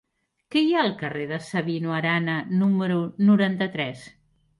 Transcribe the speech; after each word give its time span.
Què 0.53 0.61
hi 0.67 0.71
ha 0.77 0.85
al 0.85 0.93
carrer 1.01 1.25
de 1.31 1.37
Sabino 1.47 1.93
Arana 1.97 2.37
número 2.63 2.97
noranta-tres? 3.29 4.07